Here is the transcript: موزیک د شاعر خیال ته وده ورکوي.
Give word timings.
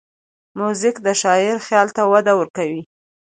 موزیک 0.59 0.95
د 1.05 1.07
شاعر 1.21 1.57
خیال 1.67 1.87
ته 1.95 2.01
وده 2.11 2.33
ورکوي. 2.39 2.81